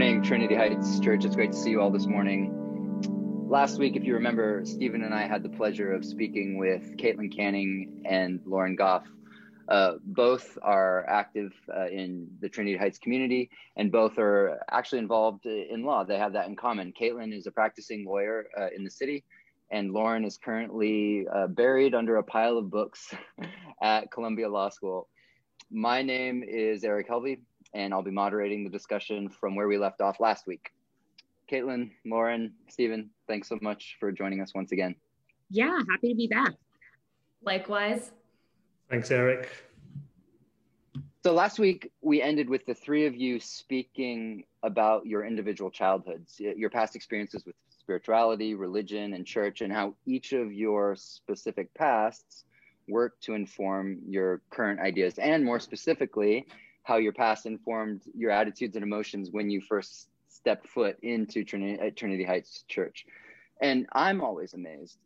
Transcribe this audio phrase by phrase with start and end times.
[0.00, 1.26] morning, Trinity Heights Church.
[1.26, 3.46] It's great to see you all this morning.
[3.50, 7.36] Last week, if you remember, Stephen and I had the pleasure of speaking with Caitlin
[7.36, 9.06] Canning and Lauren Goff.
[9.68, 15.44] Uh, both are active uh, in the Trinity Heights community, and both are actually involved
[15.44, 16.02] in law.
[16.02, 16.94] They have that in common.
[16.98, 19.22] Caitlin is a practicing lawyer uh, in the city,
[19.70, 23.12] and Lauren is currently uh, buried under a pile of books
[23.82, 25.10] at Columbia Law School.
[25.70, 27.40] My name is Eric Helvey
[27.74, 30.70] and I'll be moderating the discussion from where we left off last week.
[31.50, 34.94] Caitlin, Lauren, Stephen, thanks so much for joining us once again.
[35.50, 36.54] Yeah, happy to be back.
[37.42, 38.12] Likewise.
[38.88, 39.50] Thanks, Eric.
[41.22, 46.38] So last week we ended with the three of you speaking about your individual childhoods,
[46.38, 52.44] your past experiences with spirituality, religion, and church, and how each of your specific pasts
[52.88, 56.46] work to inform your current ideas, and more specifically,
[56.90, 61.92] how your past informed your attitudes and emotions when you first stepped foot into Trinity,
[61.92, 63.06] Trinity Heights Church.
[63.62, 64.98] And I'm always amazed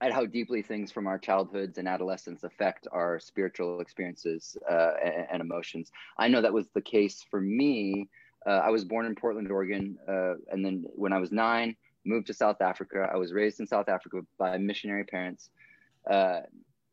[0.00, 5.26] at how deeply things from our childhoods and adolescence affect our spiritual experiences uh, and,
[5.34, 5.92] and, emotions.
[6.18, 8.08] I know that was the case for me.
[8.44, 12.26] Uh, I was born in Portland, Oregon, uh, and then when I was nine, moved
[12.26, 13.08] to South Africa.
[13.14, 15.50] I was raised in South Africa by missionary parents.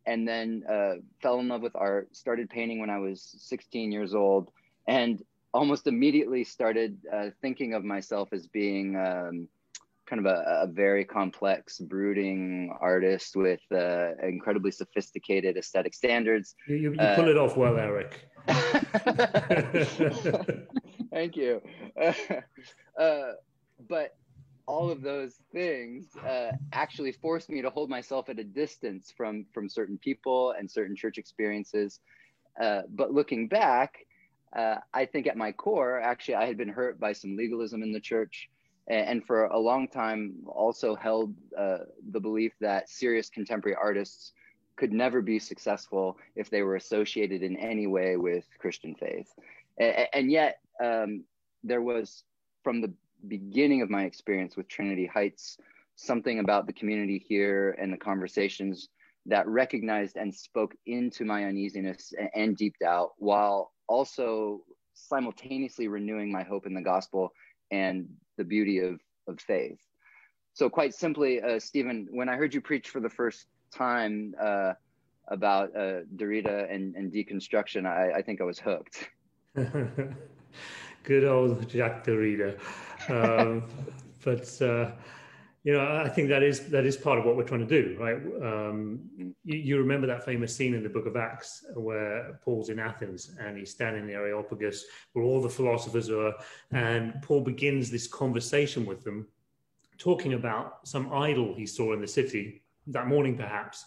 [0.05, 2.15] Uh, and then uh, fell in love with art.
[2.15, 4.51] Started painting when I was 16 years old,
[4.87, 5.21] and
[5.53, 9.47] almost immediately started uh, thinking of myself as being um,
[10.05, 16.55] kind of a, a, very complex, brooding artist with uh, incredibly sophisticated aesthetic standards.
[16.67, 18.27] You, you, you pull it off well, Eric.
[21.11, 21.61] Thank you.
[22.99, 23.31] Uh,
[23.87, 24.17] but
[24.71, 29.45] all of those things uh, actually forced me to hold myself at a distance from
[29.53, 31.99] from certain people and certain church experiences.
[32.63, 34.05] Uh, but looking back,
[34.55, 37.91] uh, I think at my core, actually, I had been hurt by some legalism in
[37.91, 38.49] the church,
[38.87, 41.33] and, and for a long time, also held
[41.63, 41.79] uh,
[42.11, 44.31] the belief that serious contemporary artists
[44.77, 49.29] could never be successful if they were associated in any way with Christian faith.
[49.77, 51.25] And, and yet, um,
[51.61, 52.23] there was
[52.63, 52.93] from the
[53.27, 55.57] beginning of my experience with Trinity Heights,
[55.95, 58.89] something about the community here and the conversations
[59.25, 64.61] that recognized and spoke into my uneasiness and deep doubt while also
[64.93, 67.31] simultaneously renewing my hope in the gospel
[67.69, 69.79] and the beauty of, of faith.
[70.53, 74.73] So, quite simply, uh, Stephen, when I heard you preach for the first time uh,
[75.29, 79.09] about uh, and, and deconstruction, I, I think I was hooked.
[81.03, 82.59] Good old Jacques Derrida.
[83.09, 83.63] Um,
[84.23, 84.91] but uh,
[85.63, 87.95] you know, I think that is that is part of what we're trying to do,
[87.99, 88.15] right?
[88.15, 89.01] Um,
[89.43, 93.35] you, you, remember that famous scene in the Book of Acts where Paul's in Athens
[93.39, 96.33] and he's standing in the Areopagus where all the philosophers are,
[96.71, 99.27] and Paul begins this conversation with them,
[99.99, 103.85] talking about some idol he saw in the city that morning, perhaps,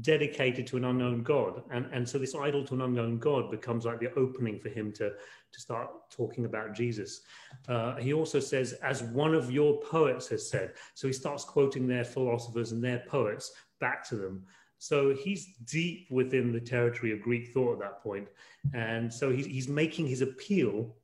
[0.00, 1.62] dedicated to an unknown God.
[1.70, 4.92] And, and so this idol to an unknown God becomes like the opening for him
[4.92, 7.22] to, to start talking about Jesus.
[7.68, 10.74] Uh, he also says, as one of your poets has said.
[10.94, 14.44] So he starts quoting their philosophers and their poets back to them.
[14.78, 18.28] So he's deep within the territory of Greek thought at that.
[18.72, 20.94] And so he's, he's making his appeal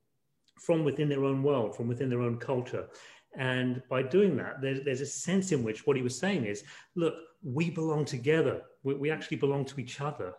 [0.60, 2.88] from within their own world, from within their own culture.
[3.36, 6.64] And by doing that, there's, there's a sense in which what he was saying is,
[6.94, 8.62] look, we belong together.
[8.82, 10.34] We, we actually belong to each other.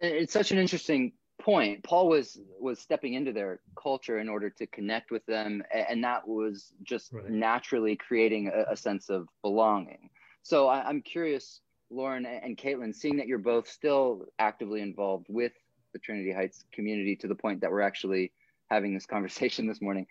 [0.00, 1.82] It's such an interesting point.
[1.84, 6.26] Paul was was stepping into their culture in order to connect with them, and that
[6.26, 7.28] was just right.
[7.28, 10.10] naturally creating a, a, sense of belonging.
[10.42, 11.60] So I, I'm curious,
[11.90, 15.52] Lauren and Caitlin, seeing that you're both still actively involved with
[15.92, 18.32] the Trinity Heights community to the point that we're actually
[18.68, 20.06] having this conversation this morning.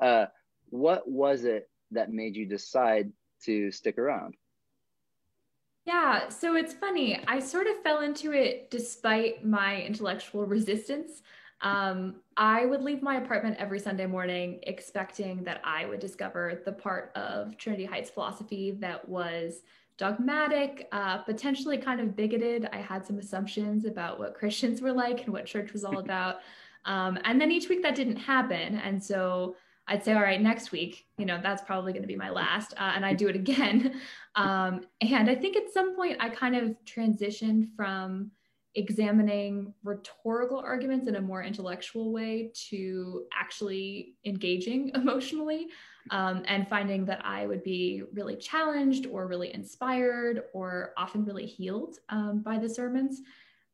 [0.00, 0.26] Uh,
[0.70, 3.10] what was it that made you decide
[3.44, 4.34] to stick around?
[5.86, 7.18] Yeah, so it's funny.
[7.26, 11.22] I sort of fell into it despite my intellectual resistance.
[11.60, 16.72] Um, I would leave my apartment every Sunday morning expecting that I would discover the
[16.72, 19.62] part of Trinity Heights philosophy that was
[19.96, 22.68] dogmatic, uh, potentially kind of bigoted.
[22.72, 26.36] I had some assumptions about what Christians were like and what church was all about.
[26.84, 28.76] Um, and then each week that didn't happen.
[28.76, 29.56] And so
[29.88, 32.74] I'd say, all right, next week, you know, that's probably going to be my last.
[32.76, 34.00] Uh, and I do it again.
[34.36, 38.30] Um, and I think at some point I kind of transitioned from
[38.76, 45.66] examining rhetorical arguments in a more intellectual way to actually engaging emotionally
[46.12, 51.46] um, and finding that I would be really challenged or really inspired or often really
[51.46, 53.22] healed um, by the sermons.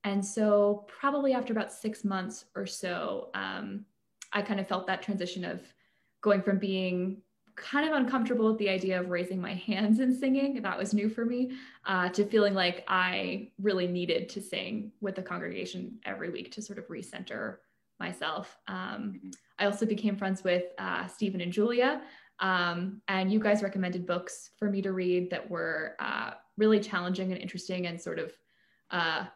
[0.05, 3.85] And so, probably after about six months or so, um,
[4.33, 5.63] I kind of felt that transition of
[6.25, 7.19] going from being
[7.55, 10.63] kind of uncomfortable with the idea of raising my hands and singing.
[10.63, 11.53] That was new for me,
[11.85, 16.63] uh, to feeling like I really needed to sing with the congregation every week to
[16.63, 17.59] sort of recenter
[18.01, 18.57] myself.
[18.69, 18.77] Um,
[19.17, 19.31] mm-hmm.
[19.59, 22.01] I also became friends with uh, Stephen and Julia,
[22.41, 27.33] um, and you guys recommended books for me to read that were uh, really challenging
[27.33, 28.33] and interesting and sort of
[28.91, 29.27] uh,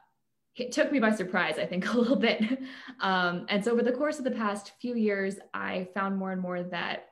[0.60, 2.42] it took me by surprise, I think, a little bit.
[3.00, 6.40] Um, and so over the course of the past few years, I found more and
[6.40, 7.10] more that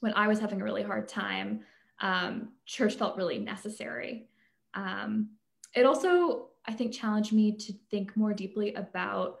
[0.00, 1.60] when I was having a really hard time,
[2.00, 4.28] um, church felt really necessary.
[4.74, 5.30] Um,
[5.74, 9.40] it also, I think, challenged me to think more deeply about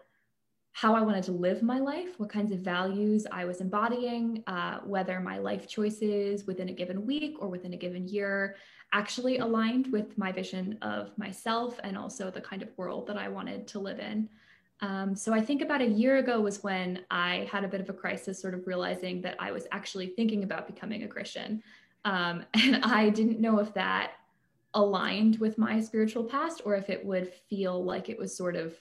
[0.76, 4.80] how I wanted to live my life, what kinds of values I was embodying, uh,
[4.80, 8.56] whether my life choices within a given week or within a given year
[8.92, 13.26] actually aligned with my vision of myself and also the kind of world that I
[13.26, 14.28] wanted to live in.
[14.82, 17.88] Um, so I think about a year ago was when I had a bit of
[17.88, 21.62] a crisis, sort of realizing that I was actually thinking about becoming a Christian.
[22.04, 24.12] Um, and I didn't know if that
[24.74, 28.74] aligned with my spiritual past or if it would feel like it was sort of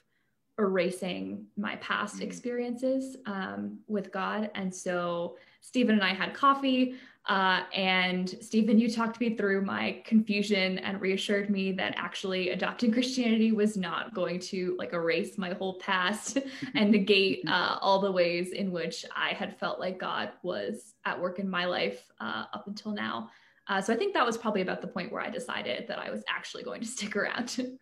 [0.60, 2.22] erasing my past mm.
[2.22, 4.50] experiences um, with God.
[4.56, 6.96] And so Stephen and I had coffee.
[7.28, 12.92] Uh, and Stephen, you talked me through my confusion and reassured me that actually adopting
[12.92, 16.38] Christianity was not going to like erase my whole past
[16.76, 21.20] and negate uh, all the ways in which I had felt like God was at
[21.20, 23.32] work in my life uh, up until now.
[23.68, 26.12] Uh, so I think that was probably about the point where I decided that I
[26.12, 27.60] was actually going to stick around.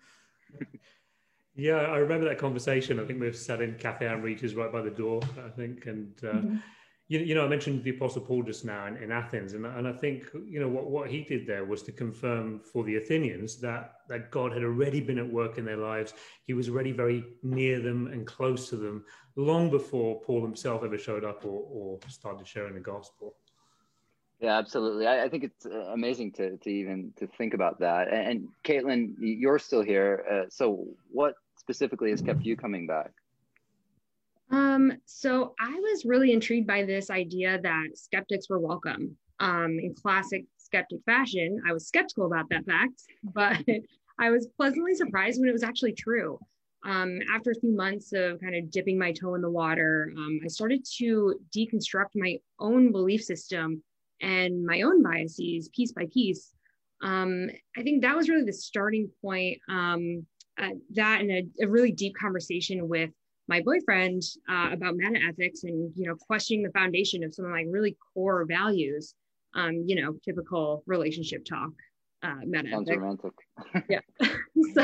[1.56, 3.00] yeah, I remember that conversation.
[3.00, 6.14] I think we were sat in Cafe Amritas right by the door, I think, and.
[6.24, 6.56] Uh, mm-hmm
[7.10, 9.88] you, you know, I mentioned the Apostle Paul just now in, in Athens, and, and
[9.88, 13.60] I think you know what, what he did there was to confirm for the Athenians
[13.60, 16.14] that that God had already been at work in their lives.
[16.46, 19.04] He was already very near them and close to them
[19.36, 23.36] long before Paul himself ever showed up or, or started sharing the gospel.
[24.40, 25.06] Yeah, absolutely.
[25.06, 28.08] I, I think it's uh, amazing to to even to think about that.
[28.08, 30.26] And, and Caitlin, you're still here.
[30.32, 33.12] Uh, so, what specifically has kept you coming back?
[34.52, 39.18] Um, so I was really intrigued by this idea that skeptics were welcome.
[39.40, 43.64] Um, in classic skeptic fashion, I was skeptical about that fact, but
[44.20, 46.38] I was pleasantly surprised when it was actually true.
[46.86, 50.42] Um, after a few months of kind of dipping my toe in the water, um,
[50.44, 53.82] I started to deconstruct my own belief system
[54.22, 56.54] and my own biases piece by piece.
[57.02, 59.60] Um, I think that was really the starting point.
[59.70, 60.26] Um,
[60.62, 63.10] uh, that and a, a, really deep conversation with
[63.48, 67.52] my boyfriend uh, about meta ethics and you know questioning the foundation of some of
[67.52, 69.16] my really core values
[69.56, 71.72] um, you know typical relationship talk
[72.24, 73.34] uh, meta Sounds romantic.
[73.90, 74.00] Yeah.
[74.74, 74.82] So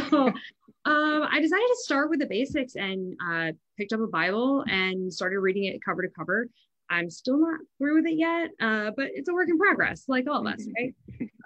[0.85, 5.11] um, i decided to start with the basics and uh, picked up a bible and
[5.11, 6.47] started reading it cover to cover.
[6.91, 10.27] I'm still not through with it yet uh, but it's a work in progress like
[10.27, 10.93] all of us right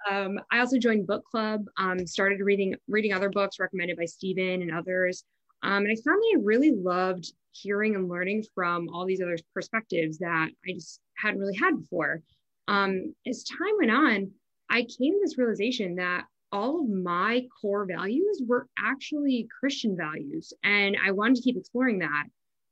[0.10, 4.62] um, i also joined book club um, started reading reading other books recommended by stephen
[4.62, 5.24] and others
[5.64, 9.38] um, and I found that I really loved hearing and learning from all these other
[9.54, 12.22] perspectives that I just hadn't really had before.
[12.68, 14.32] Um, as time went on,
[14.70, 20.54] I came to this realization that all of my core values were actually Christian values,
[20.64, 22.26] and I wanted to keep exploring that.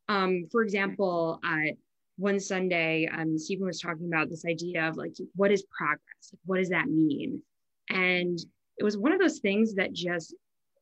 [0.10, 1.74] Um, for example, uh,
[2.22, 6.34] one Sunday, um, Stephen was talking about this idea of like, what is progress?
[6.46, 7.42] What does that mean?
[7.90, 8.40] And
[8.78, 10.36] it was one of those things that just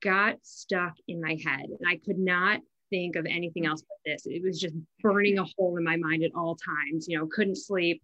[0.04, 4.24] got stuck in my head and I could not think of anything else but this.
[4.26, 7.58] It was just burning a hole in my mind at all times, you know, couldn't
[7.58, 8.02] sleep,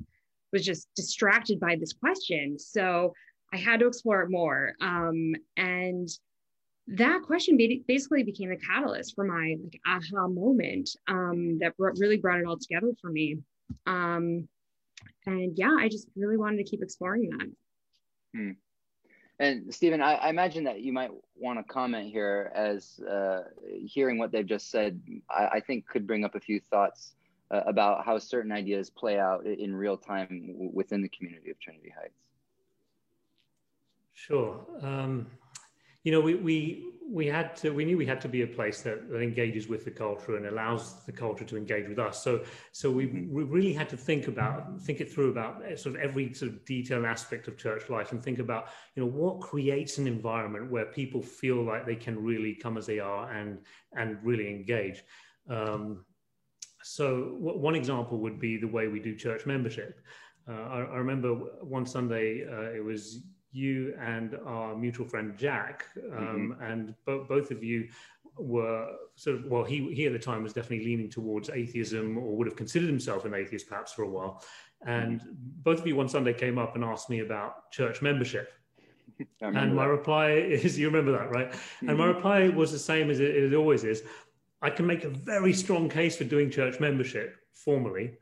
[0.54, 2.58] was just distracted by this question.
[2.58, 3.14] So
[3.54, 4.74] I had to explore it more.
[4.80, 6.08] Um, and
[6.88, 12.18] that question basically became the catalyst for my like aha moment um, that br- really
[12.18, 13.40] brought it all together for me.
[13.88, 14.48] Um,
[15.26, 17.50] and yeah, I just really wanted to keep exploring that.
[18.36, 18.52] Hmm.
[19.40, 23.44] And Stephen, I, I, imagine that you might want to comment here as uh,
[23.86, 27.16] hearing what they've just said, I, I, think could bring up a few thoughts
[27.52, 31.94] uh, about how certain ideas play out in real time within the community of Trinity
[32.00, 32.14] Heights.
[34.14, 34.66] Sure.
[34.82, 35.28] Um,
[36.06, 38.82] you know, we, we we had to we knew we had to be a place
[38.82, 42.24] that, that engages with the culture and allows the culture to engage with us.
[42.24, 46.02] So so we, we really had to think about think it through about sort of
[46.02, 49.98] every sort of detailed aspect of church life and think about you know what creates
[49.98, 53.60] an environment where people feel like they can really come as they are and
[53.94, 55.04] and really engage.
[55.50, 56.06] Um,
[56.84, 60.02] so one example would be the way we do church membership.
[60.48, 63.24] Uh, I, I, remember one Sunday uh, it was
[63.56, 65.86] you and our mutual friend Jack,
[66.16, 66.64] um, mm-hmm.
[66.64, 67.88] and bo- both of you
[68.38, 72.36] were sort of well he he at the time was definitely leaning towards atheism or
[72.36, 74.44] would have considered himself an atheist perhaps for a while
[74.86, 75.22] And
[75.64, 78.52] both of you one Sunday came up and asked me about church membership.
[79.40, 79.92] And my that.
[79.92, 81.50] reply is, you remember that, right?
[81.50, 81.90] Mm-hmm.
[81.90, 82.16] And my mm-hmm.
[82.16, 84.04] reply was the same as it, it always is.
[84.62, 88.18] I can make a very strong case for doing church membership formally,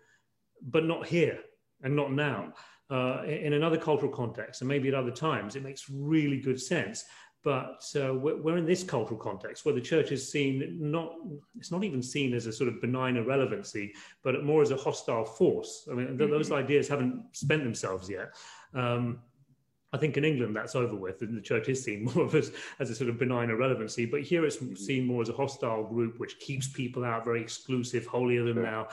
[0.62, 1.40] but not here
[1.82, 2.54] and not now.
[2.94, 7.06] Uh, in another cultural context and maybe at other times, it makes really good sense.
[7.44, 11.16] But uh, we're, we're, in this cultural context where the church is seen not,
[11.58, 15.26] it's not even seen as a sort of benign irrelevancy, but more as a hostile
[15.26, 15.88] force.
[15.92, 16.30] I mean, mm-hmm.
[16.30, 18.36] those ideas haven't spent themselves yet.
[18.76, 19.22] Um,
[19.92, 22.52] I think in England that's over with, and the church is seen more of as,
[22.80, 24.06] as a sort of benign irrelevancy.
[24.06, 24.76] But here it's mm-hmm.
[24.76, 28.88] seen more as a hostile group which keeps people out, very exclusive, holier than thou.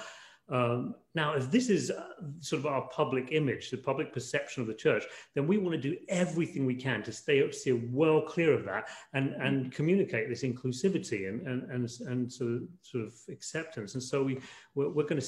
[0.50, 2.04] Um, now, if this is uh,
[2.40, 5.04] sort of our public image, the public perception of the church,
[5.34, 8.64] then we want to do everything we can to stay up, steer well clear of
[8.64, 9.70] that and, and mm-hmm.
[9.70, 13.94] communicate this inclusivity and, and, and, and sort, of, sort of acceptance.
[13.94, 14.40] And so we,
[14.74, 15.26] we're, we're going to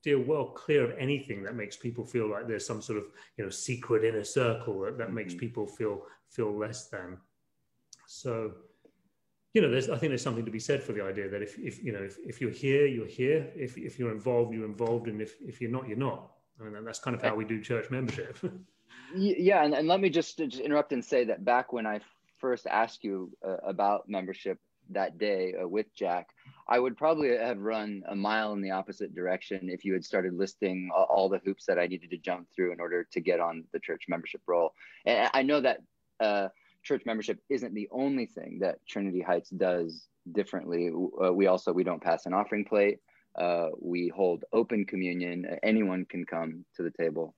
[0.00, 3.04] steer well clear of anything that makes people feel like there's some sort of
[3.36, 5.16] you know secret inner circle that, that mm-hmm.
[5.16, 7.18] makes people feel feel less than.
[8.06, 8.52] So,
[9.54, 11.58] you know, there's I think there's something to be said for the idea that if,
[11.58, 13.50] if you know if, if you're here, you're here.
[13.56, 16.30] If if you're involved, you're involved, and if if you're not, you're not.
[16.60, 18.38] I mean, that's kind of how we do church membership.
[19.14, 22.00] yeah, and, and let me just, just interrupt and say that back when I
[22.38, 24.58] first asked you uh, about membership
[24.90, 26.28] that day uh, with Jack,
[26.68, 30.34] I would probably have run a mile in the opposite direction if you had started
[30.34, 33.64] listing all the hoops that I needed to jump through in order to get on
[33.72, 34.74] the church membership roll.
[35.06, 35.78] And I know that
[36.18, 36.48] uh,
[36.82, 40.90] church membership isn't the only thing that Trinity Heights does differently.
[41.22, 42.98] Uh, we also we don't pass an offering plate.
[43.36, 45.46] Uh, we hold open communion.
[45.62, 47.34] Anyone can come to the table.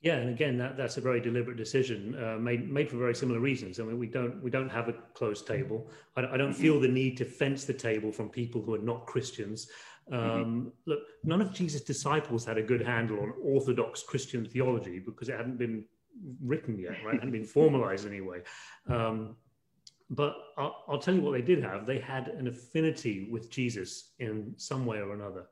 [0.00, 3.38] Yeah, and again, that, that's a very deliberate decision uh, made made for very similar
[3.38, 3.78] reasons.
[3.78, 5.88] I mean, we don't we don't have a closed table.
[6.16, 9.06] I, I don't feel the need to fence the table from people who are not
[9.06, 9.68] Christians.
[10.10, 10.68] Um, mm-hmm.
[10.86, 15.36] Look, none of Jesus' disciples had a good handle on Orthodox Christian theology because it
[15.36, 15.84] hadn't been
[16.42, 17.14] written yet, right?
[17.14, 18.42] It hadn't been formalized anyway.
[18.88, 19.36] Um,
[20.10, 21.86] but I'll, I'll tell you what they did have.
[21.86, 25.46] They had an affinity with Jesus in some way or another.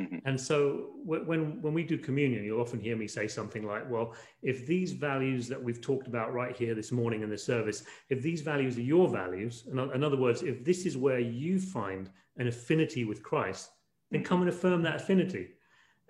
[0.00, 0.18] Mm-hmm.
[0.26, 4.14] And so when when we do communion, you'll often hear me say something like, "Well,
[4.42, 8.20] if these values that we've talked about right here this morning in the service, if
[8.22, 12.10] these values are your values, and in other words, if this is where you find
[12.36, 13.70] an affinity with Christ,
[14.10, 15.48] then come and affirm that affinity."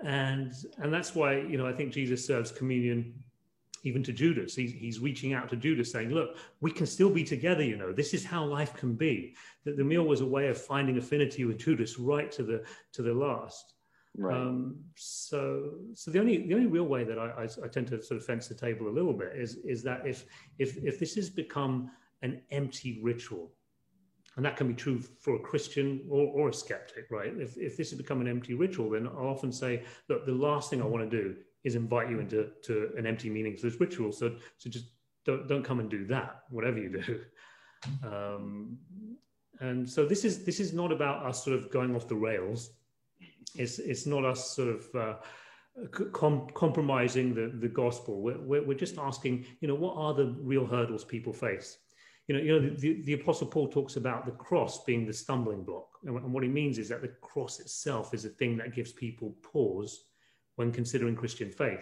[0.02, 3.14] And and that's why you know I think Jesus serves communion
[3.86, 4.54] even to Judas.
[4.56, 7.92] He's, he's reaching out to Judas saying, Look, we can still be together, you know.
[7.92, 9.36] This is how life can be.
[9.64, 12.64] That the meal was a way of finding affinity with Judas right to the
[12.94, 13.74] to the last.
[14.18, 14.36] Right.
[14.36, 18.02] Um, so, so the only the only real way that I, I, I, tend to
[18.02, 20.24] sort of fence the table a little bit is is that if
[20.58, 21.90] if if this has become
[22.22, 23.52] an empty ritual,
[24.36, 27.32] and that can be true for a Christian or, or a skeptic, right?
[27.38, 30.70] If if this has become an empty ritual, then I'll often say, look, the last
[30.70, 31.36] thing I want to do
[31.66, 34.12] is invite you into to an empty meaningless ritual.
[34.12, 34.86] So so just
[35.24, 37.20] don't don't come and do that, whatever you do.
[38.02, 38.78] Um,
[39.60, 42.70] and so this is this is not about us sort of going off the rails
[43.54, 45.14] it's it's not us sort of uh,
[46.12, 48.20] com- compromising the the gospel.
[48.20, 51.78] We're, we're, we're just asking, you know, what are the real hurdles people face?
[52.28, 55.62] You know, you know, the, the, Apostle Paul talks about the cross being the stumbling
[55.62, 58.74] block, and, and what he means is that the cross itself is a thing that
[58.74, 60.05] gives people pause
[60.56, 61.80] when considering Christian faith.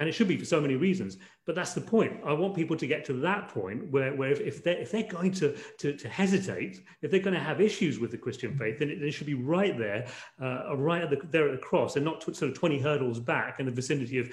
[0.00, 2.20] And it should be for so many reasons but that's the point.
[2.26, 5.02] I want people to get to that point where, where if, if, they're, if they're
[5.02, 8.78] going to, to, to hesitate if they're going to have issues with the christian faith
[8.78, 10.06] then it, it should be right there
[10.42, 13.60] uh, right at the, there at the cross and not sort of 20 hurdles back
[13.60, 14.28] in the vicinity of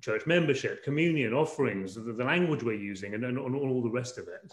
[0.00, 4.16] church membership communion offerings the, the language we're using and, and, and all the rest
[4.16, 4.52] of it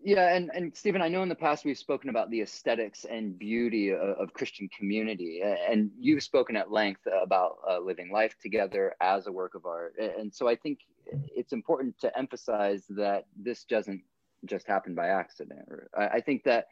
[0.00, 3.36] yeah, and, and Stephen, I know in the past we've spoken about the aesthetics and
[3.36, 8.94] beauty of, of Christian community, and you've spoken at length about uh, living life together
[9.00, 9.94] as a work of art.
[9.98, 10.80] And so I think
[11.12, 14.02] it's important to emphasize that this doesn't
[14.46, 15.68] just happen by accident.
[15.96, 16.66] I, think that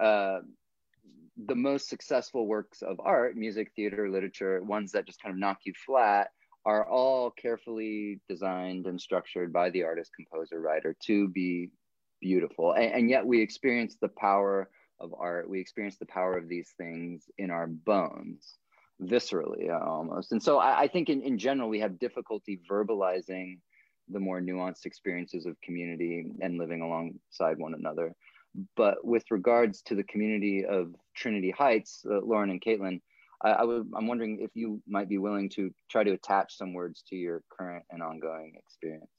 [0.00, 0.40] uh,
[1.46, 5.58] the most successful works of art, music, theater, literature, ones that just kind of knock
[5.64, 6.30] you flat,
[6.64, 11.70] are all carefully designed and structured by the artist, composer, writer to be
[12.20, 12.72] beautiful.
[12.72, 14.68] And, and, yet we experience the power
[15.00, 15.48] of art.
[15.48, 18.54] We experience the power of these things in our bones
[19.02, 20.32] viscerally uh, almost.
[20.32, 23.58] And so I, I, think in, in general we have difficulty verbalizing
[24.08, 28.12] the more nuanced experiences of community and living alongside one another.
[28.76, 33.00] But with regards to the community of trinity heights uh, lauren and caitlin
[33.42, 36.72] I, I would, i'm wondering if you might be willing to try to attach some
[36.72, 39.10] words to your current and ongoing experience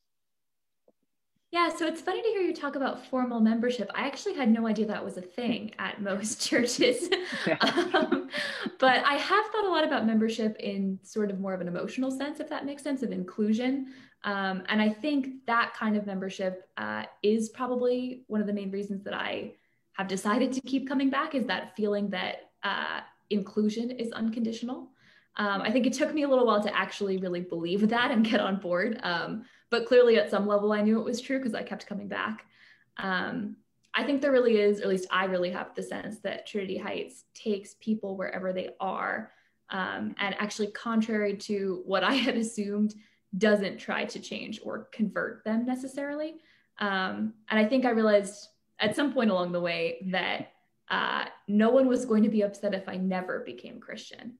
[1.51, 3.89] Yeah, so it's funny to hear you talk about formal membership.
[3.95, 7.09] I actually had no idea that was a thing at most churches.
[7.61, 8.29] um,
[8.77, 12.11] but I have thought a lot about membership in sort of more of an emotional
[12.11, 13.87] sense, if that makes sense, of inclusion.
[14.23, 18.69] Um, and I think that kind of membership uh, is probably one of the main
[18.69, 19.53] reasons that I
[19.93, 22.99] have decided to keep coming back is that feeling that uh,
[23.31, 24.91] inclusion is unconditional.
[25.37, 28.23] Um, I think it took me a little while to actually really believe that and
[28.23, 28.99] get on board.
[29.03, 32.07] Um, but clearly, at some level, I knew it was true because I kept coming
[32.07, 32.45] back.
[32.97, 33.55] Um,
[33.93, 36.77] I think there really is, or at least I really have the sense that Trinity
[36.77, 39.31] Heights takes people wherever they are.
[39.69, 42.95] Um, and actually, contrary to what I had assumed,
[43.37, 46.35] doesn't try to change or convert them necessarily.
[46.79, 48.49] Um, and I think I realized
[48.79, 50.53] at some point along the way that
[50.89, 54.33] uh, no one was going to be upset if I never became Christian,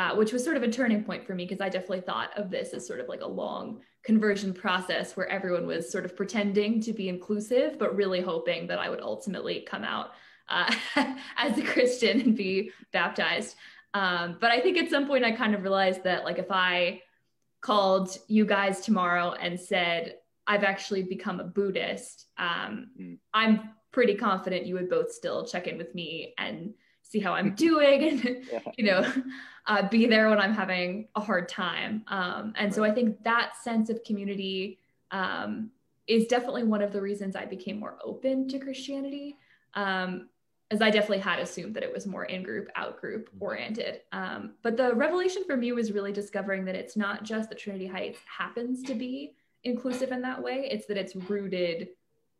[0.00, 2.50] uh, which was sort of a turning point for me because I definitely thought of
[2.50, 6.80] this as sort of like a long conversion process where everyone was sort of pretending
[6.80, 10.12] to be inclusive, but really hoping that I would ultimately come out
[10.48, 10.74] uh,
[11.36, 13.56] as a Christian and be baptized.
[13.92, 17.02] Um, but I think at some point I kind of realized that like if I
[17.60, 20.14] called you guys tomorrow and said,
[20.46, 23.18] I've actually become a Buddhist, um, mm.
[23.34, 27.54] I'm pretty confident you would both still check in with me and see how I'm
[27.54, 28.60] doing and, yeah.
[28.78, 29.12] you know,
[29.70, 32.02] uh, be there when I'm having a hard time.
[32.08, 34.80] Um, and so I think that sense of community
[35.12, 35.70] um,
[36.08, 39.36] is definitely one of the reasons I became more open to Christianity.
[39.74, 40.28] Um,
[40.72, 43.44] as I definitely had assumed that it was more in group, out group mm-hmm.
[43.44, 44.00] oriented.
[44.10, 47.86] Um, but the revelation for me was really discovering that it's not just that Trinity
[47.86, 51.90] Heights happens to be inclusive in that way, it's that it's rooted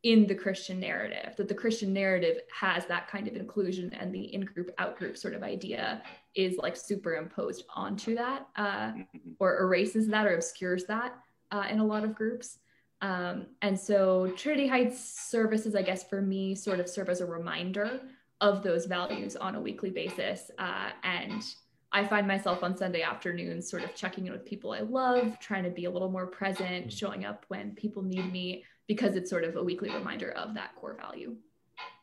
[0.03, 4.33] in the Christian narrative, that the Christian narrative has that kind of inclusion and the
[4.33, 6.01] in group, out group sort of idea
[6.33, 9.17] is like superimposed onto that uh, mm-hmm.
[9.39, 11.15] or erases that or obscures that
[11.51, 12.57] uh, in a lot of groups.
[13.01, 17.25] Um, and so Trinity Heights services, I guess, for me, sort of serve as a
[17.25, 18.01] reminder
[18.41, 20.49] of those values on a weekly basis.
[20.57, 21.43] Uh, and
[21.91, 25.63] I find myself on Sunday afternoons sort of checking in with people I love, trying
[25.63, 29.43] to be a little more present, showing up when people need me, because it's sort
[29.43, 31.35] of a weekly reminder of that core value.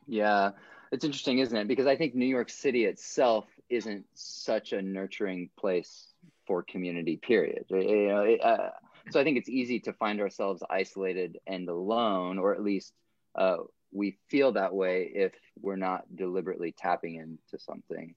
[0.07, 0.51] Yeah,
[0.91, 1.67] it's interesting, isn't it?
[1.67, 6.07] Because I think New York City itself isn't such a nurturing place
[6.47, 7.65] for community, period.
[7.69, 8.71] You know, it, uh,
[9.11, 12.93] so I think it's easy to find ourselves isolated and alone, or at least
[13.35, 13.57] uh,
[13.91, 18.15] we feel that way if we're not deliberately tapping into something.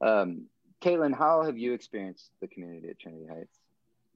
[0.00, 0.46] Um,
[0.82, 3.58] Caitlin, how have you experienced the community at Trinity Heights?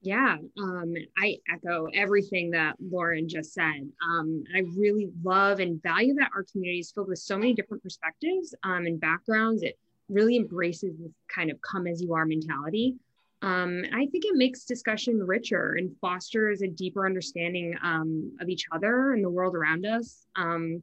[0.01, 3.91] Yeah, um, I echo everything that Lauren just said.
[4.09, 7.83] Um, I really love and value that our community is filled with so many different
[7.83, 9.63] perspectives um, and backgrounds.
[9.63, 9.77] It
[10.09, 12.95] really embraces this kind of come as you are mentality.
[13.43, 18.67] Um, I think it makes discussion richer and fosters a deeper understanding um, of each
[18.73, 20.27] other and the world around us.
[20.37, 20.83] Um,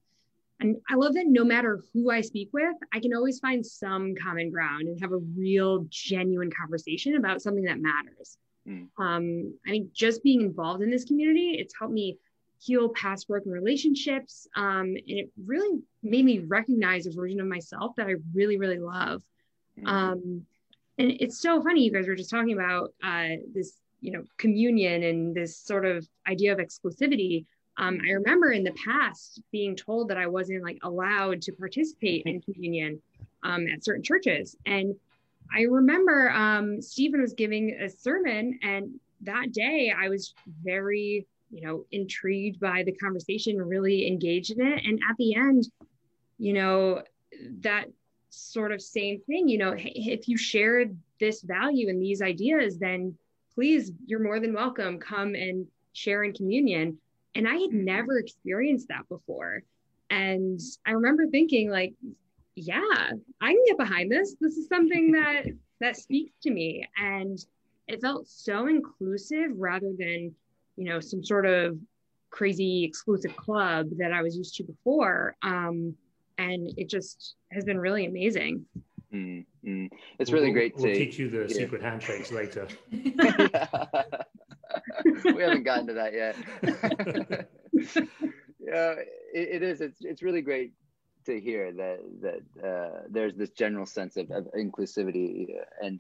[0.60, 4.16] and I love that no matter who I speak with, I can always find some
[4.16, 8.38] common ground and have a real, genuine conversation about something that matters.
[8.68, 8.88] Mm.
[8.98, 12.18] Um, I mean, just being involved in this community, it's helped me
[12.60, 14.48] heal past broken relationships.
[14.56, 18.80] Um, and it really made me recognize a version of myself that I really, really
[18.80, 19.22] love.
[19.80, 19.88] Mm.
[19.88, 20.46] Um,
[20.98, 25.04] and it's so funny you guys were just talking about uh, this you know communion
[25.04, 27.46] and this sort of idea of exclusivity
[27.78, 32.24] um, i remember in the past being told that i wasn't like allowed to participate
[32.26, 33.02] in communion
[33.44, 34.96] um, at certain churches and
[35.54, 41.62] i remember um, stephen was giving a sermon and that day i was very you
[41.66, 44.84] know intrigued by the conversation really engaged in it.
[44.86, 45.70] And at the end
[46.38, 47.02] you know
[47.62, 47.86] that
[48.30, 53.16] sort of same thing you know if you shared this value and these ideas then
[53.54, 55.00] please you're more than welcome.
[55.00, 56.98] Come and share in communion.
[57.36, 57.86] And i had mm-hmm.
[57.86, 59.64] never experienced that before.
[60.10, 61.94] And i remember thinking like
[62.56, 63.10] yeah
[63.42, 65.46] i can get behind this this is something that
[65.82, 67.46] that speaks to me and
[67.88, 70.34] it felt so inclusive rather than
[70.78, 71.78] you know some sort of
[72.30, 75.96] crazy exclusive club that i was used to before um,
[76.38, 78.66] and it just has been really amazing.
[79.14, 79.86] Mm-hmm.
[80.20, 82.68] It's really we'll, great we'll to teach you the secret handshakes later.
[82.92, 83.14] we
[85.42, 86.36] haven't gotten to that yet.
[88.60, 88.96] yeah,
[89.34, 89.82] it, it is.
[89.82, 90.74] It's it's really great
[91.26, 95.48] to hear that that uh, there's this general sense of, of inclusivity,
[95.82, 96.00] and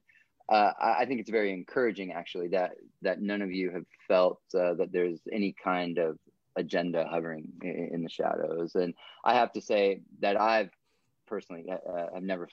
[0.49, 4.75] uh, I think it's very encouraging actually that that none of you have felt uh,
[4.75, 6.17] that there's any kind of
[6.55, 8.75] agenda hovering in, in the shadows.
[8.75, 10.69] And I have to say that I've
[11.27, 12.47] personally uh, uh, have never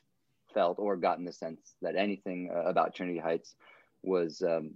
[0.52, 3.54] felt or gotten the sense that anything uh, about Trinity Heights
[4.02, 4.72] was um,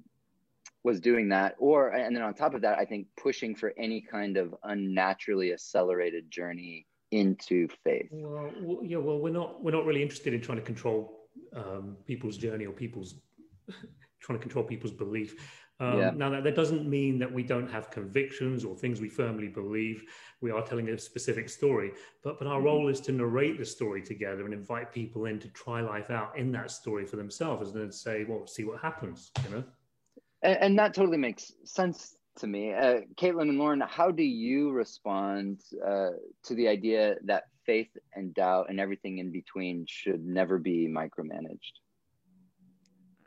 [0.86, 4.00] was doing that or and then on top of that i think pushing for any
[4.00, 9.84] kind of unnaturally accelerated journey into faith well, well yeah well we're not we're not
[9.84, 13.14] really interested in trying to control um, people's journey or people's
[14.20, 15.36] trying to control people's belief
[15.78, 16.10] um, yeah.
[16.14, 20.04] Now, that, that doesn't mean that we don't have convictions or things we firmly believe.
[20.40, 21.92] We are telling a specific story,
[22.24, 22.64] but, but our mm-hmm.
[22.64, 26.38] role is to narrate the story together and invite people in to try life out
[26.38, 29.64] in that story for themselves and then say, well, see what happens, you know?
[30.42, 32.72] And, and that totally makes sense to me.
[32.72, 36.10] Uh, Caitlin and Lauren, how do you respond uh,
[36.44, 41.80] to the idea that faith and doubt and everything in between should never be micromanaged?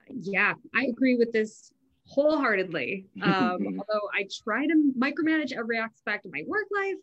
[0.10, 1.72] Yeah, I agree with this
[2.06, 3.06] wholeheartedly.
[3.22, 6.96] Um, although I try to micromanage every aspect of my work life,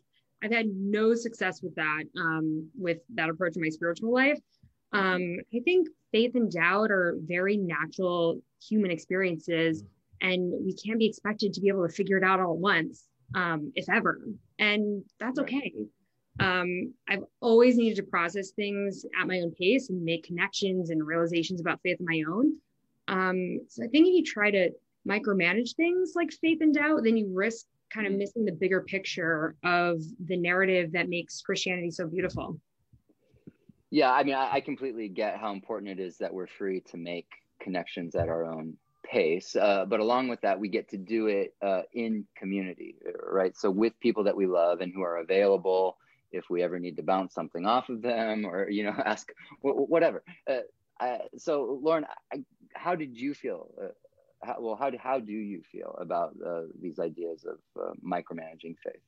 [0.43, 4.39] I've had no success with that, um, with that approach in my spiritual life.
[4.93, 9.83] Um, I think faith and doubt are very natural human experiences,
[10.21, 13.05] and we can't be expected to be able to figure it out all at once,
[13.35, 14.21] um, if ever.
[14.59, 15.73] And that's okay.
[16.39, 21.05] Um, I've always needed to process things at my own pace and make connections and
[21.05, 22.57] realizations about faith of my own.
[23.07, 24.69] Um, so I think if you try to
[25.07, 28.19] micromanage things like faith and doubt, then you risk kind of mm-hmm.
[28.19, 32.59] missing the bigger picture of the narrative that makes Christianity so beautiful.
[33.89, 36.97] Yeah, I mean, I, I completely get how important it is that we're free to
[36.97, 37.27] make
[37.61, 38.75] connections at our own
[39.09, 39.55] pace.
[39.55, 43.55] Uh, but along with that, we get to do it uh, in community, right?
[43.55, 45.97] So with people that we love and who are available
[46.31, 49.29] if we ever need to bounce something off of them or, you know, ask
[49.61, 50.23] whatever.
[50.49, 50.59] Uh,
[50.99, 52.43] I, so, Lauren, I,
[52.73, 53.87] how did you feel uh,
[54.43, 58.75] how, well, how do, how do you feel about uh, these ideas of uh, micromanaging
[58.83, 59.01] faith?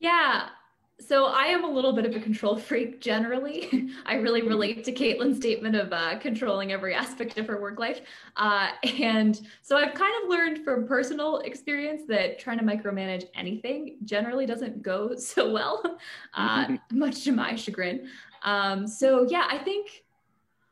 [0.00, 0.48] Yeah.
[0.98, 3.90] So I am a little bit of a control freak generally.
[4.06, 4.48] I really mm-hmm.
[4.48, 8.00] relate to Caitlin's statement of uh, controlling every aspect of her work life.
[8.36, 13.98] Uh, and so I've kind of learned from personal experience that trying to micromanage anything
[14.04, 15.98] generally doesn't go so well,
[16.34, 18.08] uh, much to my chagrin.
[18.42, 20.04] Um, so yeah, I think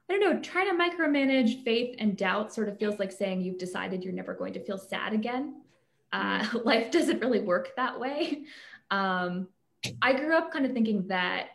[0.08, 3.58] I don't know, trying to micromanage faith and doubt sort of feels like saying you've
[3.58, 5.62] decided you're never going to feel sad again.
[6.12, 6.64] Uh, mm.
[6.64, 8.44] life doesn't really work that way.
[8.90, 9.48] Um,
[10.03, 11.49] I grew up kind of thinking that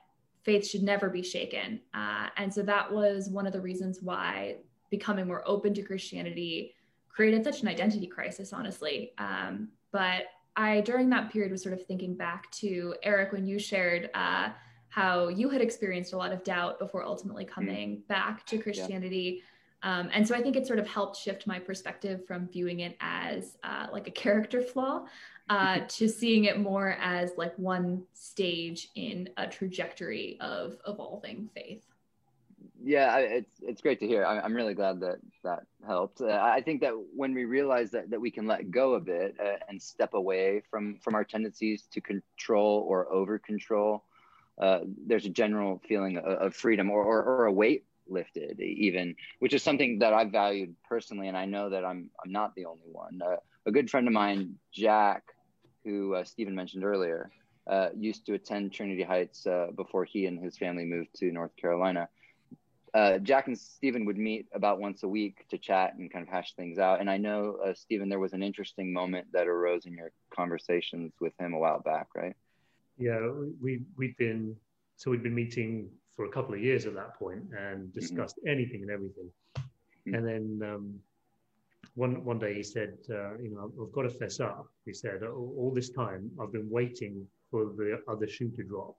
[0.43, 1.79] faith should never be shaken.
[1.93, 4.57] Uh, and so that was one of the reasons why
[4.89, 6.73] becoming more open to Christianity
[7.09, 9.11] created such an identity crisis, honestly.
[9.17, 10.23] Um, but
[10.55, 14.09] I, during that period, was sort of thinking back to Eric when you shared.
[14.13, 14.49] Uh,
[14.89, 17.49] how you had experienced a lot of doubt before ultimately mm.
[17.49, 18.07] coming mm.
[18.07, 19.41] back to Christianity.
[19.83, 19.99] Yeah.
[19.99, 22.97] Um, and so I think it sort of helped shift my perspective from viewing it
[22.99, 25.05] as uh, like a character flaw
[25.49, 31.83] uh, to seeing it more as like one stage in a trajectory of evolving faith.
[32.81, 34.23] Yeah, it's it's great to hear.
[34.25, 36.21] I'm really glad that that helped.
[36.21, 39.35] Uh, I think that when we realize that that we can let go of it
[39.43, 44.05] uh, and step away from from our tendencies to control or over control,
[44.59, 49.15] uh, there's a general feeling of, of freedom or, or, or, a weight lifted even
[49.37, 52.65] which is something that i've valued personally and i know that i'm i'm not the
[52.65, 53.35] only one uh,
[53.67, 55.21] a good friend of mine jack
[55.83, 57.31] who uh, stephen mentioned earlier
[57.67, 61.55] uh, used to attend trinity heights uh, before he and his family moved to north
[61.55, 62.07] carolina
[63.21, 66.55] jack and stephen would meet about once a week to chat and kind of hash
[66.55, 70.11] things out and i know stephen there was an interesting moment that arose in your
[70.35, 72.35] conversations with him a while back right
[72.99, 74.55] yeah, we we'd been
[74.97, 77.99] so we'd been meeting for a couple of years at that point and mm-hmm.
[77.99, 78.49] discussed mm-hmm.
[78.49, 79.31] anything and everything.
[79.57, 80.13] Mm-hmm.
[80.13, 80.99] And then um,
[81.95, 84.67] one one day he said, uh, you know, I've got to fess up.
[84.85, 88.95] He said, all, this time I've been waiting for the other shoe to drop.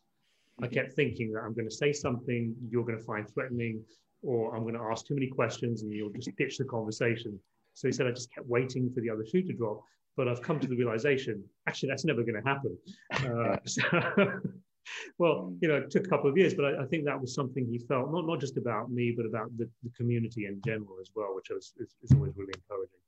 [0.61, 0.65] Mm-hmm.
[0.65, 3.83] I kept thinking that I'm going to say something you're going to find threatening,
[4.23, 7.39] or I'm going to ask too many questions and you'll just ditch the conversation.
[7.75, 9.83] So he said, I just kept waiting for the other shoe to drop
[10.17, 12.77] but I've come to the realization actually that's never going to happen.
[13.11, 13.83] Uh, so,
[15.19, 17.35] well, you know, it took a couple of years, but I, I, think that was
[17.35, 20.97] something he felt not not just about me, but about the, the community in general
[21.01, 22.99] as well, which was is, is always really encouraging.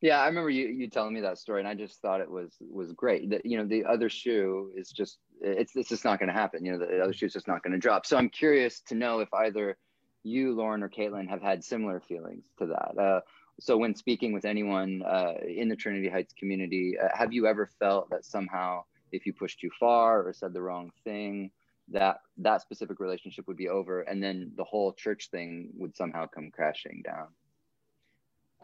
[0.00, 2.56] Yeah, I remember you, you telling me that story, and I just thought it was
[2.60, 3.30] was great.
[3.30, 6.64] That you know, the other shoe is just it's it's just not going to happen.
[6.64, 8.06] You know, the other shoe is just not going to drop.
[8.06, 9.76] So I'm curious to know if either
[10.22, 13.00] you, Lauren, or Caitlin have had similar feelings to that.
[13.00, 13.20] Uh,
[13.60, 17.68] so when speaking with anyone uh, in the Trinity Heights community, uh, have you ever
[17.80, 21.50] felt that somehow if you pushed too far or said the wrong thing,
[21.90, 26.26] that that specific relationship would be over, and then the whole church thing would somehow
[26.26, 27.28] come crashing down?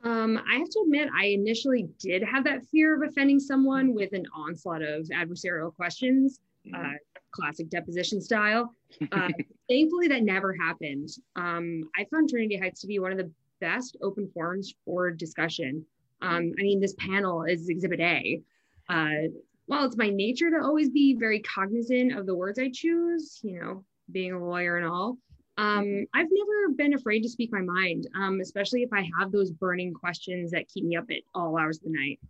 [0.03, 4.13] Um, I have to admit, I initially did have that fear of offending someone with
[4.13, 6.85] an onslaught of adversarial questions, mm-hmm.
[6.85, 6.95] uh,
[7.31, 8.75] classic deposition style.
[9.13, 9.29] Uh,
[9.69, 11.09] thankfully, that never happened.
[11.37, 13.31] Um, I found Trinity Heights to be one of the
[13.61, 15.87] best open forums for discussion.
[16.21, 18.41] Um, I mean, this panel is Exhibit A.
[18.89, 19.29] Uh,
[19.67, 23.61] while it's my nature to always be very cognizant of the words I choose, you
[23.61, 25.19] know, being a lawyer and all,
[25.57, 29.53] um, I've never been afraid to speak my mind, um, especially if I have those
[29.53, 32.21] burning questions that keep me up at all hours of the night.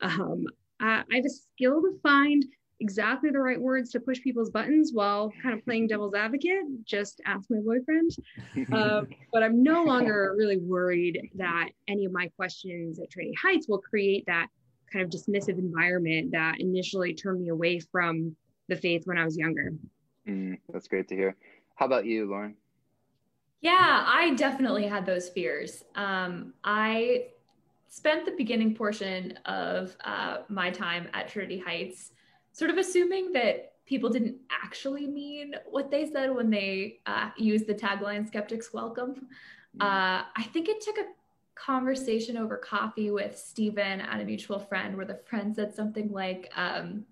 [0.00, 0.46] Um,
[0.80, 2.44] I, I have a skill to find
[2.80, 6.64] exactly the right words to push people's buttons while kind of playing devil's advocate.
[6.84, 8.10] Just ask my boyfriend.
[8.72, 9.02] Uh,
[9.32, 13.78] but I'm no longer really worried that any of my questions at Trinity Heights will
[13.78, 14.48] create that
[14.92, 18.36] kind of dismissive environment that initially turned me away from
[18.68, 19.72] the faith when I was younger.
[20.28, 21.36] Mm, that's great to hear.
[21.74, 22.56] How about you, Lauren?
[23.60, 25.84] Yeah, I definitely had those fears.
[25.94, 27.26] Um, I
[27.88, 32.12] spent the beginning portion of uh, my time at Trinity Heights
[32.52, 37.66] sort of assuming that people didn't actually mean what they said when they uh, used
[37.66, 39.26] the tagline skeptics welcome
[39.76, 39.82] mm.
[39.82, 41.04] uh, i think it took a
[41.54, 46.50] conversation over coffee with stephen and a mutual friend where the friend said something like
[46.56, 47.04] um,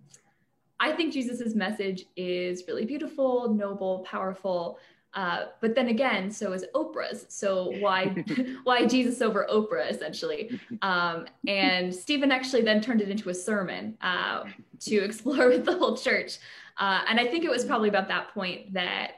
[0.78, 4.78] i think jesus's message is really beautiful noble powerful
[5.14, 7.26] uh, but then again, so is Oprah's.
[7.28, 8.24] So why
[8.64, 10.60] why Jesus over Oprah essentially?
[10.82, 14.44] Um, and Stephen actually then turned it into a sermon uh,
[14.80, 16.38] to explore with the whole church.
[16.78, 19.12] Uh, and I think it was probably about that point that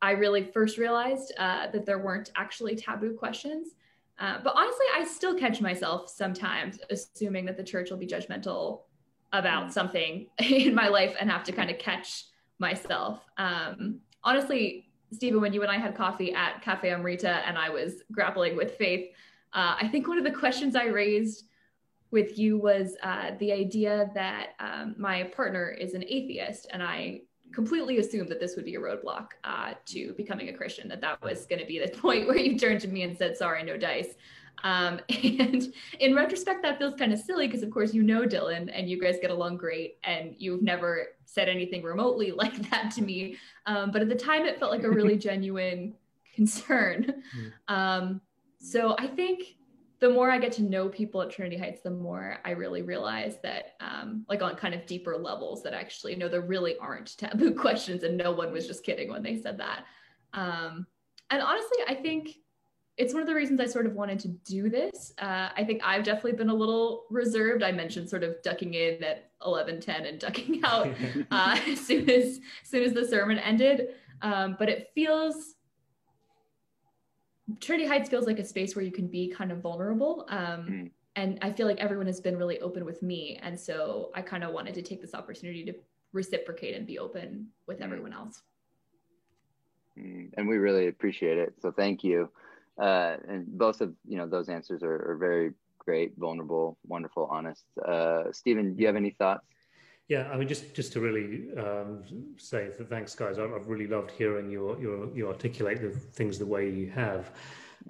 [0.00, 3.74] I really first realized uh, that there weren't actually taboo questions.
[4.18, 8.82] Uh, but honestly, I still catch myself sometimes assuming that the church will be judgmental
[9.32, 9.72] about mm.
[9.72, 12.24] something in my life and have to kind of catch
[12.58, 13.20] myself.
[13.38, 18.02] Um, honestly, Stephen, when you and I had coffee at Cafe Amrita and I was
[18.12, 19.10] grappling with faith,
[19.52, 21.44] uh, I think one of the questions I raised
[22.10, 27.22] with you was uh, the idea that um, my partner is an atheist, and I
[27.52, 31.22] completely assumed that this would be a roadblock uh, to becoming a Christian, that that
[31.22, 33.76] was going to be the point where you turned to me and said, sorry, no
[33.76, 34.14] dice.
[34.64, 38.70] Um, and in retrospect, that feels kind of silly because, of course, you know Dylan
[38.72, 43.02] and you guys get along great, and you've never said anything remotely like that to
[43.02, 43.36] me.
[43.66, 45.94] Um, but at the time, it felt like a really genuine
[46.34, 47.22] concern.
[47.32, 47.74] Hmm.
[47.74, 48.20] Um,
[48.58, 49.56] so I think
[50.02, 53.38] the more I get to know people at Trinity Heights, the more I really realize
[53.44, 57.54] that, um, like on kind of deeper levels, that actually, no, there really aren't taboo
[57.66, 59.84] questions, and no one was just kidding when they said that.
[60.34, 60.88] Um,
[61.30, 62.30] and honestly, I think
[62.96, 65.12] it's one of the reasons I sort of wanted to do this.
[65.18, 67.62] Uh, I think I've definitely been a little reserved.
[67.62, 70.88] I mentioned sort of ducking in at eleven ten and ducking out
[71.30, 73.90] uh, as soon as, as soon as the sermon ended.
[74.20, 75.54] Um, but it feels
[77.60, 80.26] Trinity Heights feels like a space where you can be kind of vulnerable.
[80.28, 80.90] Um, mm.
[81.16, 84.44] And I feel like everyone has been really open with me, and so I kind
[84.44, 85.74] of wanted to take this opportunity to
[86.12, 87.84] reciprocate and be open with mm.
[87.84, 88.42] everyone else.
[89.98, 90.30] Mm.
[90.36, 91.54] And we really appreciate it.
[91.60, 92.30] So thank you
[92.80, 97.64] uh, and both of you know those answers are, are very great, vulnerable, wonderful, honest.
[97.86, 99.44] Uh, Stephen, do you have any thoughts?
[100.08, 102.02] Yeah, I mean, just just to really um,
[102.36, 103.38] say thanks, guys.
[103.38, 107.30] I've, I've really loved hearing you you you articulate the things the way you have,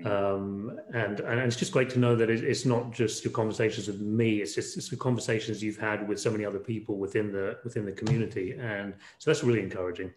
[0.05, 4.01] um, and and it's just great to know that it's not just your conversations with
[4.01, 4.37] me.
[4.37, 7.85] It's just it's the conversations you've had with so many other people within the within
[7.87, 10.13] the community, and so that's really encouraging.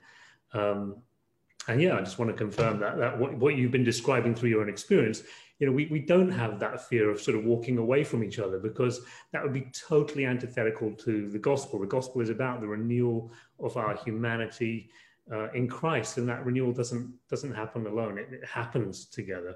[0.53, 0.97] Um,
[1.67, 4.49] and yeah, I just want to confirm that that what, what you've been describing through
[4.49, 5.23] your own experience,
[5.59, 8.39] you know, we, we don't have that fear of sort of walking away from each
[8.39, 11.79] other because that would be totally antithetical to the gospel.
[11.79, 14.89] The gospel is about the renewal of our humanity
[15.31, 18.17] uh, in Christ, and that renewal doesn't doesn't happen alone.
[18.17, 19.55] It, it happens together.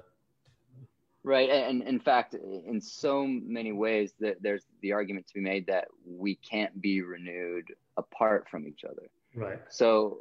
[1.22, 5.66] Right, and in fact, in so many ways, that there's the argument to be made
[5.66, 9.10] that we can't be renewed apart from each other.
[9.34, 9.60] Right.
[9.68, 10.20] So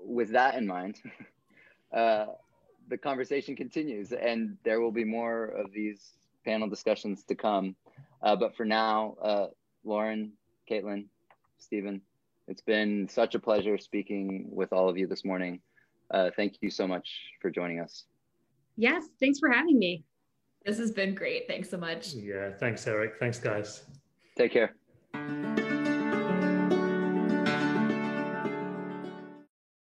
[0.00, 1.00] with that in mind,
[1.92, 2.26] uh,
[2.90, 6.12] the conversation continues, and there will be more of these
[6.44, 7.76] panel discussions to come.
[8.22, 9.46] Uh, but for now, uh,
[9.84, 10.32] Lauren,
[10.68, 11.06] Caitlin,
[11.58, 12.02] Stephen,
[12.48, 15.60] it's been such a pleasure speaking with all of you this morning.
[16.10, 17.08] Uh, thank you so much
[17.40, 18.04] for joining us.
[18.76, 20.04] Yes, thanks for having me.
[20.66, 21.46] This has been great.
[21.46, 22.12] Thanks so much.
[22.12, 23.14] Yeah, thanks, Eric.
[23.18, 23.84] Thanks, guys.
[24.36, 25.59] Take care.